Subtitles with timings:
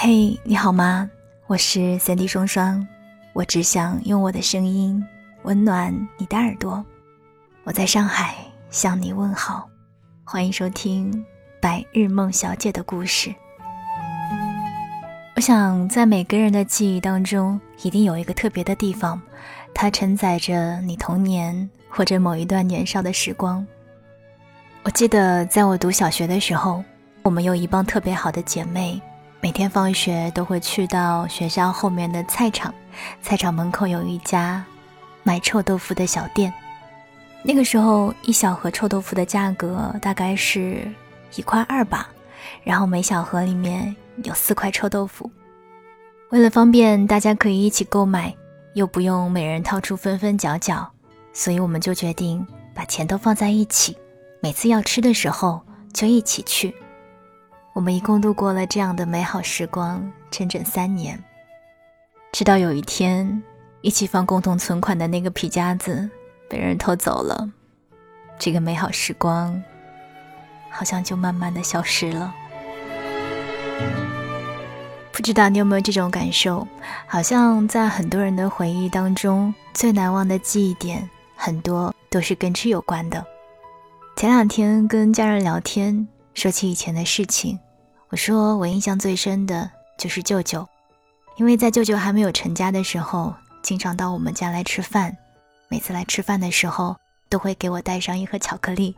[0.00, 1.10] 嘿，你好吗？
[1.48, 2.86] 我是三 D 双双，
[3.32, 5.04] 我只想用我的声音
[5.42, 6.84] 温暖你的耳朵。
[7.64, 8.36] 我在上海
[8.70, 9.68] 向你问好，
[10.22, 11.12] 欢迎收听
[11.60, 13.30] 《白日梦小姐的故事》。
[15.34, 19.20] 我想，在每个人的记忆当中，一定有一个特别的地方，
[19.74, 23.66] 它承载着你童年或者某一段年少的时光。
[24.84, 26.84] 我记得，在我读小学的时候，
[27.24, 29.02] 我们有一帮特别好的姐妹。
[29.40, 32.74] 每天放学都会去到学校后面的菜场，
[33.22, 34.64] 菜场门口有一家
[35.22, 36.52] 卖臭豆腐的小店。
[37.44, 40.90] 那个时候，一小盒臭豆腐的价格大概是
[41.36, 42.08] 一块二吧，
[42.64, 45.30] 然后每小盒里面有四块臭豆腐。
[46.30, 48.34] 为了方便大家可以一起购买，
[48.74, 50.90] 又不用每人掏出分分角角，
[51.32, 53.96] 所以我们就决定把钱都放在一起，
[54.42, 55.62] 每次要吃的时候
[55.94, 56.74] 就一起去。
[57.78, 61.16] 我们一共度过了这样的美好时光，整整三年。
[62.32, 63.40] 直到有一天，
[63.82, 66.10] 一起放共同存款的那个皮夹子
[66.50, 67.48] 被人偷走了，
[68.36, 69.62] 这个美好时光
[70.68, 72.34] 好像就慢慢的消失了。
[75.12, 76.66] 不知道你有没有这种感受？
[77.06, 83.24] 好像在很多人的回忆当中，最难忘的记忆点很多都是跟吃有关的。
[84.16, 87.56] 前两天跟家人聊天，说起以前的事情。
[88.10, 90.66] 我说，我印象最深的就是舅舅，
[91.36, 95.14] 因为在舅舅还没有成家的时候，经常到我们家来吃饭。
[95.68, 96.96] 每次来吃饭的时候，
[97.28, 98.96] 都会给我带上一盒巧克力。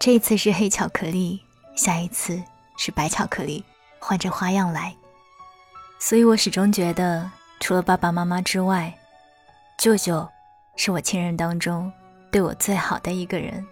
[0.00, 1.38] 这一次是黑巧克力，
[1.76, 2.42] 下一次
[2.78, 3.62] 是白巧克力，
[3.98, 4.96] 换着花样来。
[5.98, 8.96] 所以我始终觉得，除了爸爸妈妈之外，
[9.76, 10.26] 舅舅
[10.76, 11.92] 是我亲人当中
[12.30, 13.62] 对我最好的一个人。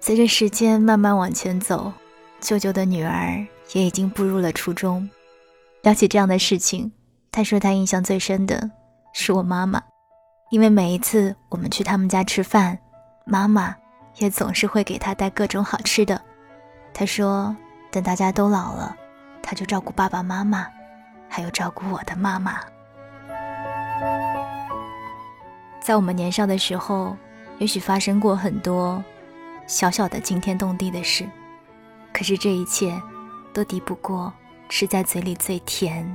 [0.00, 1.92] 随着时间慢慢往前走，
[2.40, 3.46] 舅舅的女儿。
[3.72, 5.08] 也已经步入了初中。
[5.82, 6.90] 聊起这样的事情，
[7.30, 8.70] 他说他印象最深的
[9.12, 9.82] 是我妈妈，
[10.50, 12.78] 因为每一次我们去他们家吃饭，
[13.24, 13.74] 妈妈
[14.16, 16.20] 也总是会给他带各种好吃的。
[16.92, 17.54] 他说，
[17.90, 18.96] 等大家都老了，
[19.42, 20.66] 他就照顾爸爸妈妈，
[21.28, 22.58] 还有照顾我的妈妈。
[25.80, 27.16] 在我们年少的时候，
[27.58, 29.04] 也许发生过很多
[29.68, 31.28] 小小的惊天动地的事，
[32.12, 33.00] 可是这一切。
[33.56, 34.30] 都敌不过
[34.68, 36.06] 吃在嘴里最甜、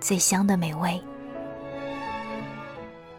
[0.00, 0.98] 最香的美味。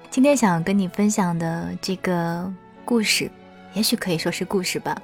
[0.09, 2.51] 今天想跟你分享的这个
[2.83, 3.29] 故事，
[3.75, 4.99] 也许可以说是故事吧。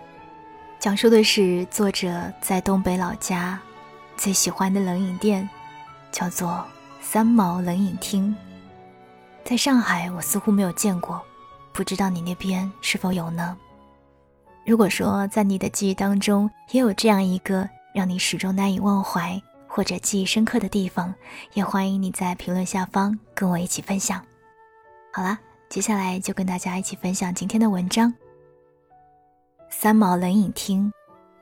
[0.80, 3.60] 讲述的是作者在东北老家
[4.18, 5.48] 最喜欢的冷饮店，
[6.12, 6.66] 叫做
[7.00, 8.36] 三毛冷饮厅。
[9.44, 11.22] 在上海，我似乎没有见过，
[11.72, 13.56] 不知道你那边是否有呢？
[14.66, 17.70] 如果说在你的记忆当中也有这样一个。
[17.96, 21.16] 让你始终难以忘怀或者记忆深刻的地方，
[21.54, 24.22] 也欢迎你在评论下方跟我一起分享。
[25.14, 25.40] 好啦，
[25.70, 28.14] 接下来就跟大家一起分享今天的文章。
[29.70, 30.92] 三毛冷饮厅，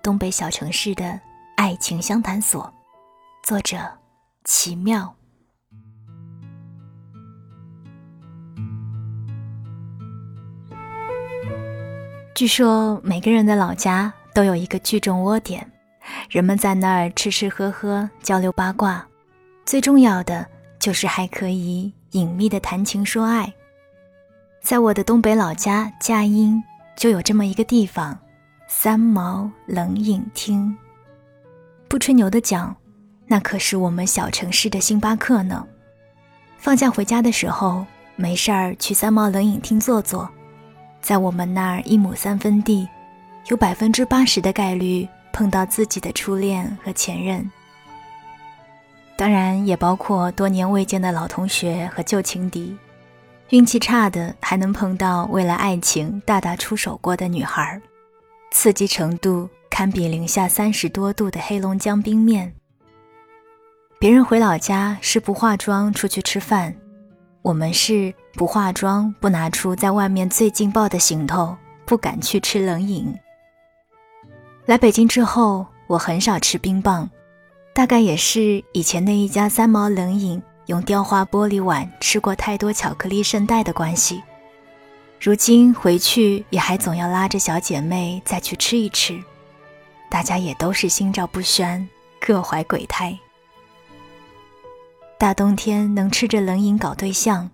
[0.04, 1.20] 东北小城市的
[1.58, 2.72] 爱情相谈所，
[3.42, 3.78] 作者
[4.44, 5.16] 奇妙。
[12.36, 15.73] 据说每个人的老家都有一个聚众窝点。
[16.30, 19.06] 人们在那儿吃吃喝喝，交流八卦，
[19.66, 20.46] 最重要的
[20.80, 23.54] 就是还可以隐秘的谈情说爱。
[24.62, 26.64] 在我的东北老家佳音，
[26.96, 28.18] 就有这么一个地方——
[28.68, 30.76] 三毛冷饮厅。
[31.88, 32.76] 不吹牛的讲，
[33.28, 35.68] 那可是我们小城市的星巴克呢。
[36.58, 37.86] 放假回家的时候，
[38.16, 40.30] 没事儿去三毛冷饮厅坐坐，
[41.02, 42.88] 在我们那儿一亩三分地，
[43.48, 45.08] 有百分之八十的概率。
[45.34, 47.52] 碰到自己的初恋和前任，
[49.18, 52.78] 当然也包括多年未见的老同学和旧情敌。
[53.50, 57.82] 运气差的还能碰到为了爱情大打出手过的女孩，
[58.52, 62.54] 刺激程度堪比零下三十多度的黑龙江冰面。
[64.00, 66.74] 别人回老家是不化妆出去吃饭，
[67.42, 71.56] 我们是不化妆不拿出在外面最劲爆的行头，
[71.86, 73.14] 不敢去吃冷饮。
[74.66, 77.10] 来北京之后，我很少吃冰棒，
[77.74, 84.24] 大概也是以前那一家三毛冷饮用雕花玻璃碗吃过太多巧克力圣代的关系。
[85.20, 89.22] 如今回去也还总要拉着小姐妹再去吃一吃，
[90.10, 91.86] 大家也都是心照不宣，
[92.22, 93.18] 各怀鬼胎。
[95.18, 97.50] 大冬天能吃着冷饮搞对象，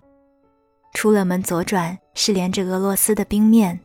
[0.94, 3.80] 出了门左转是连着俄罗斯的冰面。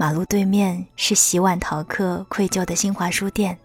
[0.00, 3.58] 马路对面是洗碗逃课愧疚的新华书店，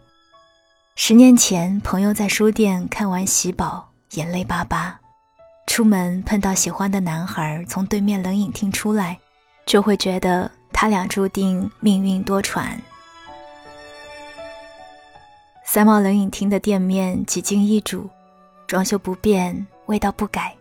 [0.95, 3.87] 十年前，朋友在书店看完《喜宝》，
[4.17, 4.99] 眼泪巴巴。
[5.67, 9.19] 出门碰到喜欢的男孩从对面冷饮厅出来，
[9.67, 12.79] 就会觉得他俩注定命运多舛。
[15.63, 18.09] 三毛冷饮厅的店面几经易主，
[18.65, 20.55] 装修不变，味道不改，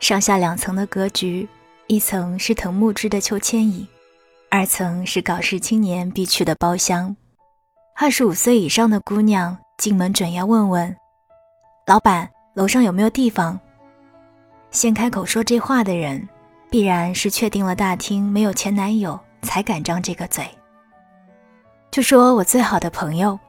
[0.00, 1.46] 上下两层的格局，
[1.86, 3.86] 一层是藤木制的秋千椅，
[4.54, 7.16] 二层是搞事青年必去的包厢。
[7.96, 10.94] 二十五岁以上的姑娘进门准要问问
[11.88, 13.58] ：“老板，楼上有没有地方？”
[14.70, 16.28] 先开口说这话的人，
[16.68, 20.46] 必然是确定了大厅没有前男友，才敢张这个嘴。
[21.90, 23.40] 就说我最好的朋友，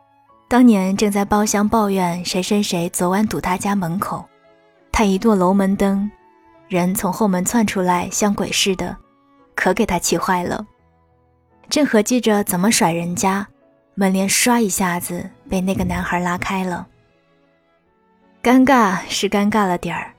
[0.48, 4.24] 当年正在包厢抱怨谁谁谁昨晚堵他家门口，
[4.90, 6.10] 他一跺楼门灯，
[6.70, 8.96] 人从后门窜出来，像鬼似的，
[9.54, 10.66] 可给他气坏了。
[11.70, 13.48] 正合计着怎么甩人家，
[13.96, 16.88] 门帘唰一下子被那个男孩拉开了。
[18.42, 20.10] 尴尬是尴尬了点儿。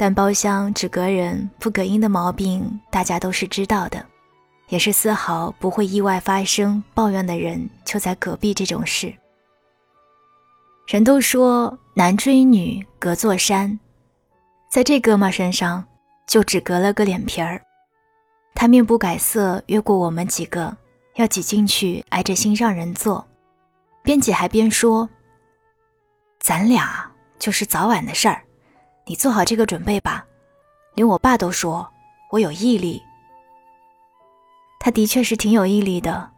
[0.00, 4.00] 但包厢只隔人不隔音的毛病，大家都是知道的，
[4.68, 9.12] 也是丝毫不会意外发生抱怨的人就在隔壁这种事。
[10.86, 13.76] 人都说男追女隔座山，
[14.70, 15.84] 在这哥们身上
[16.28, 17.60] 就只隔了个脸皮儿。
[18.54, 20.76] 他面不改色越过我们几个，
[21.18, 23.26] 要挤进去挨着心上人坐，
[24.04, 25.10] 边挤还边说
[26.38, 27.10] ：“咱俩
[27.40, 28.40] 就是早晚的事儿。”
[29.04, 30.24] 你做好这个准备吧，
[30.94, 31.88] 连我爸都说
[32.30, 33.02] 我有毅力。
[34.78, 36.30] 他的确是挺有毅力的。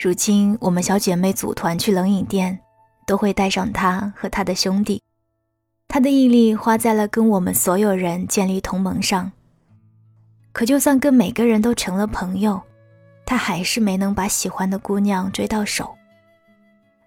[0.00, 2.58] 如今我们小姐妹组团去冷饮店，
[3.06, 5.00] 都会带上他和他的兄弟。
[5.86, 9.30] 他的毅力花在了跟我们所有人建立同盟上。
[10.50, 12.60] 可就算跟每个人都成了朋友，
[13.26, 15.94] 他还是没能把喜欢的姑娘追到手，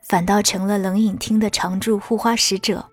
[0.03, 2.85] 反倒成了冷饮厅的常驻护花使者。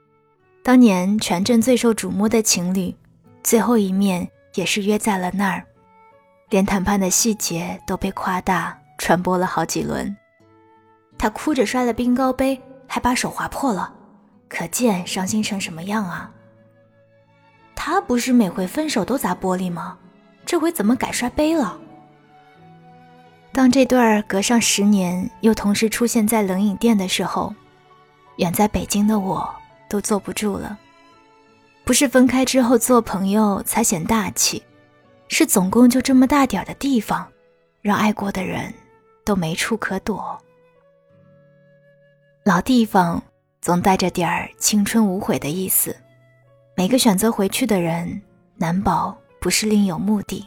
[0.62, 2.94] 当年全镇最受瞩目的情侣，
[3.42, 5.64] 最后一面也是约在了那儿，
[6.48, 10.14] 连谈判的细节都被夸大传播了好几轮。
[11.18, 13.92] 他哭着摔了冰糕杯，还把手划破了，
[14.48, 16.30] 可见伤心成什么样啊！
[17.74, 19.98] 他不是每回分手都砸玻璃吗？
[20.46, 21.78] 这回怎么改摔杯了？
[23.54, 27.54] 当这对儿隔上十年又同时出现在冷饮店的时候，
[28.36, 29.54] 远在北京的我。
[29.86, 30.76] 都坐不住了，
[31.84, 34.60] 不是分开之后做朋友才显大气，
[35.28, 37.28] 是总共就这么大点儿的地方，
[37.80, 38.74] 让爱过的人
[39.24, 40.36] 都没处可躲。
[42.44, 43.22] 老地方
[43.60, 45.94] 总带着点儿青春无悔的意思，
[46.74, 48.20] 每个选择回去的人，
[48.56, 50.44] 难保不是另有目的。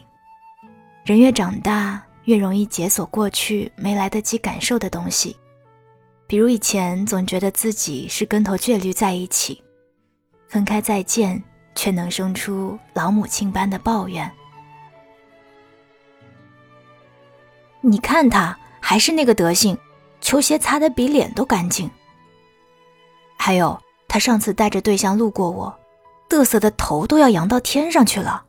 [1.05, 5.35] 人越长大，越容易解锁过去没来得及感受的东西。
[6.27, 9.63] 比如以前总觉得自己是跟头倔驴在一起，
[10.49, 11.41] 分开再见，
[11.73, 14.29] 却能生出老母亲般的抱怨。
[17.79, 19.77] 你看他还是那个德行，
[20.19, 21.89] 球鞋擦得比脸都干净。
[23.37, 25.79] 还有他上次带着对象路过我，
[26.27, 28.46] 嘚瑟的头都要扬到天上去了。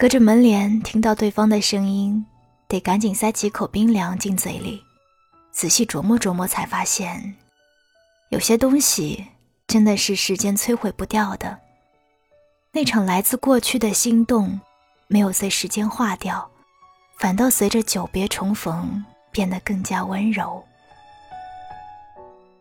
[0.00, 2.24] 隔着门帘听到对方的声音，
[2.68, 4.80] 得赶紧塞几口冰凉进嘴里。
[5.50, 7.34] 仔细琢磨琢磨，才发现，
[8.28, 9.26] 有些东西
[9.66, 11.58] 真的是时间摧毁不掉的。
[12.70, 14.60] 那场来自过去的心动，
[15.08, 16.48] 没有随时间化掉，
[17.18, 20.64] 反倒随着久别重逢变得更加温柔。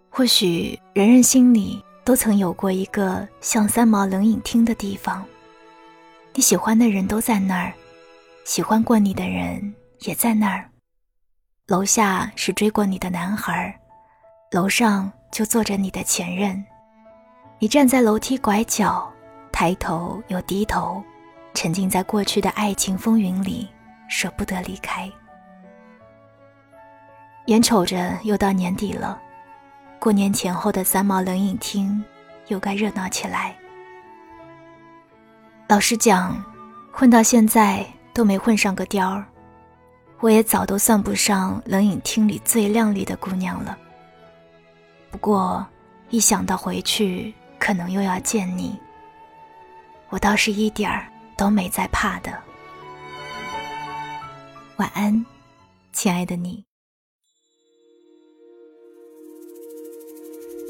[0.10, 5.24] 或许人人心里都曾有过一个像三毛冷饮厅的地方，
[6.38, 7.74] 你喜欢的人都在那儿，
[8.46, 10.70] 喜欢过你的人也在那儿。
[11.66, 13.76] 楼下是追过你的男孩，
[14.52, 16.64] 楼上就坐着你的前任。
[17.58, 19.12] 你站在楼梯拐角，
[19.52, 21.04] 抬头又低头，
[21.56, 23.68] 沉浸在过去的爱情风云里，
[24.08, 25.12] 舍不得离开。
[27.48, 29.20] 眼瞅着又到年底了，
[29.98, 32.06] 过年前后的三毛冷饮厅
[32.50, 33.56] 又该热闹起来。
[35.68, 36.42] 老实讲，
[36.94, 39.26] 混到现在都没混上个貂儿。
[40.22, 43.78] 我也早都算不上冷饮厅里最靓丽的姑娘了。
[45.12, 45.68] 不过，
[46.10, 48.80] 一想到回去可能又要见你，
[50.10, 51.06] 我倒是一点儿
[51.36, 52.32] 都没在怕的。
[54.78, 55.26] 晚安，
[55.92, 56.64] 亲爱的你。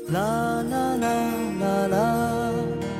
[0.10, 2.37] 啦啦啦啦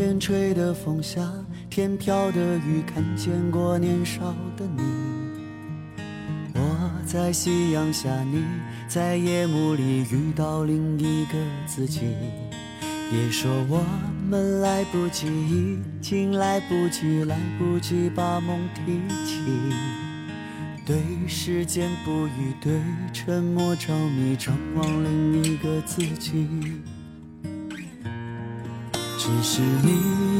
[0.00, 1.30] 天吹的风下，
[1.68, 4.82] 天飘的雨，看见过年少的你？
[6.54, 8.42] 我在夕阳下，你
[8.88, 11.34] 在夜幕里遇到另一个
[11.66, 12.00] 自己。
[13.10, 13.84] 别说我
[14.26, 19.42] 们来不及，已经来不及，来不及把梦提起。
[20.86, 20.96] 对
[21.28, 22.80] 时间不语，对
[23.12, 26.48] 沉默着迷，张望另一个自己。
[29.22, 29.90] 只是你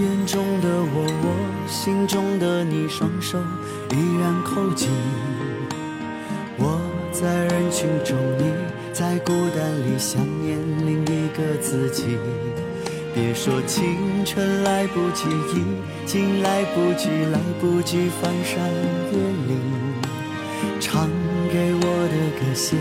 [0.01, 3.39] 眼中的我，我心中的你，双手
[3.91, 4.89] 依然扣紧。
[6.57, 6.81] 我
[7.13, 8.45] 在人群中，你
[8.91, 10.57] 在孤单里想念
[10.87, 12.17] 另一个自己。
[13.13, 15.63] 别说青春来不及，已
[16.07, 18.65] 经来不及，来不及翻山
[19.13, 19.61] 越岭。
[20.81, 21.07] 唱
[21.53, 22.79] 给我的歌，写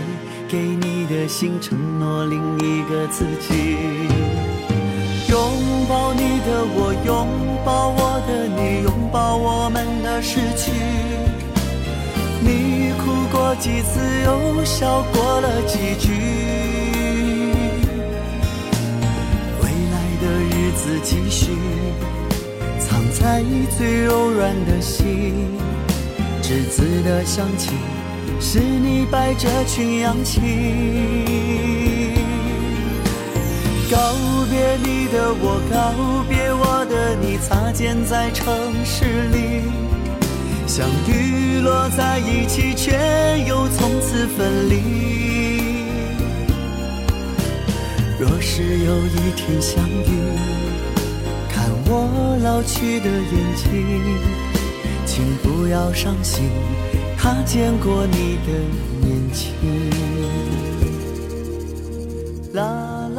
[0.48, 3.76] 给你的信，承诺另一个自己。
[5.28, 5.38] 拥
[5.90, 7.26] 抱你的我，拥
[7.64, 10.70] 抱我的你，拥抱我们的失去。
[12.40, 16.12] 你哭过几次，又笑过了几句。
[19.60, 21.50] 未来的日子继续，
[22.78, 23.42] 藏在
[23.76, 25.58] 最柔软的心，
[26.40, 27.72] 栀子的香气，
[28.40, 31.99] 是你摆着群氧气。
[33.90, 33.96] 告
[34.48, 38.46] 别你的我，告别我的你，擦肩在城
[38.84, 39.64] 市里，
[40.64, 42.92] 相遇落在一起，却
[43.48, 44.80] 又从此分离。
[48.16, 50.20] 若是有一天相遇，
[51.50, 53.66] 看我老去的眼睛，
[55.04, 56.48] 请不要伤心，
[57.18, 58.52] 他见过你的
[59.04, 59.50] 年轻。
[62.52, 62.99] 啦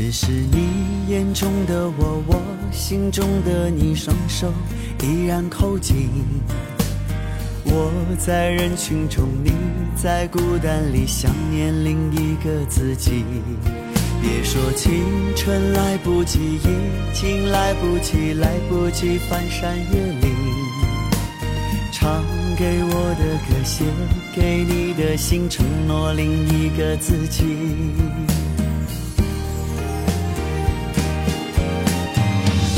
[0.00, 2.40] 只是你眼中的我，我
[2.70, 4.54] 心中的你，双手
[5.02, 6.08] 依然扣紧。
[7.64, 9.50] 我在人群中，你
[9.96, 13.24] 在孤单里想念另一个自己。
[14.22, 15.02] 别说青
[15.34, 20.32] 春来不及，已经来不及，来不及翻山越岭。
[21.90, 22.22] 唱
[22.56, 23.84] 给我的歌，写
[24.32, 27.42] 给你的信，承诺另一个自己。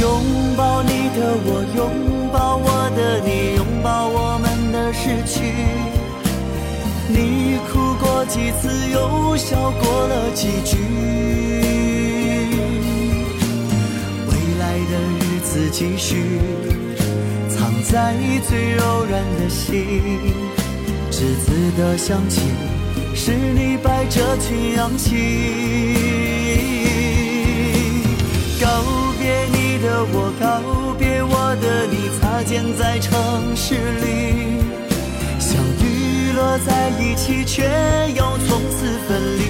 [0.01, 4.81] 拥抱你的我，拥抱我的你，拥抱我们的。
[4.93, 5.41] 失去，
[7.09, 10.77] 你哭过几次，又笑过了几句。
[14.27, 16.41] 未来的日子继续，
[17.49, 18.15] 藏在
[18.49, 19.65] 最柔软的心。
[21.11, 21.15] 栀
[21.45, 22.41] 子的香气，
[23.15, 26.60] 是你摆着群氧气。
[30.51, 30.59] 告
[30.99, 33.15] 别我的你，擦肩在城
[33.55, 34.59] 市里。
[35.39, 37.63] 相遇落在一起，却
[38.17, 39.43] 又从此分离。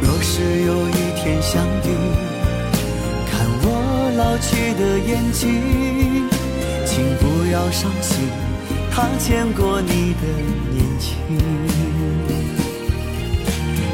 [0.00, 1.90] 若是有一天相遇，
[3.28, 3.66] 看我
[4.16, 5.42] 老去的眼睛，
[6.86, 8.28] 请不要伤心，
[8.92, 10.22] 他见过你的
[10.70, 11.16] 年轻。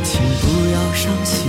[0.04, 1.48] 请不要伤心，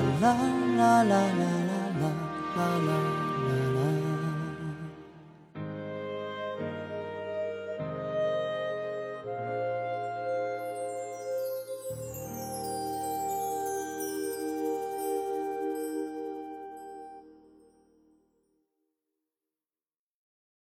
[0.21, 0.37] 啦
[0.77, 2.11] 啦啦啦啦啦
[2.55, 3.20] 啦啦。